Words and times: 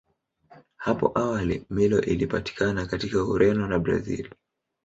Hapo 0.77 1.11
awali 1.15 1.65
Milo 1.69 2.01
ilipatikana 2.01 2.85
katika 2.85 3.23
Ureno 3.23 3.67
na 3.67 3.79
Brazili. 3.79 4.29